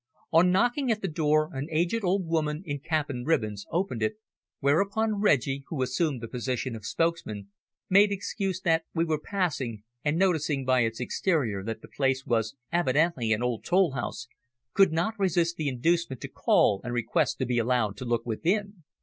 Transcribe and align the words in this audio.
On 0.31 0.49
knocking 0.51 0.89
at 0.91 1.03
the 1.03 1.07
door 1.07 1.51
an 1.55 1.67
aged 1.69 2.03
old 2.03 2.25
woman 2.25 2.63
in 2.65 2.79
cap 2.79 3.07
and 3.11 3.23
ribbons, 3.23 3.67
opened 3.71 4.01
it, 4.01 4.15
whereupon 4.59 5.21
Reggie, 5.21 5.63
who 5.67 5.83
assumed 5.83 6.21
the 6.21 6.27
position 6.27 6.75
of 6.75 6.87
spokesman, 6.87 7.49
made 7.87 8.11
excuse 8.11 8.59
that 8.61 8.83
we 8.95 9.05
were 9.05 9.19
passing, 9.19 9.83
and, 10.03 10.17
noticing 10.17 10.65
by 10.65 10.79
its 10.81 10.99
exterior 10.99 11.63
that 11.63 11.83
the 11.83 11.87
place 11.87 12.25
was 12.25 12.55
evidently 12.71 13.31
an 13.31 13.43
old 13.43 13.63
toll 13.63 13.91
house, 13.91 14.27
could 14.73 14.91
not 14.91 15.19
resist 15.19 15.55
the 15.57 15.69
inducement 15.69 16.19
to 16.21 16.27
call 16.27 16.81
and 16.83 16.95
request 16.95 17.37
to 17.37 17.45
be 17.45 17.59
allowed 17.59 17.95
to 17.97 18.05
look 18.05 18.25
within. 18.25 18.83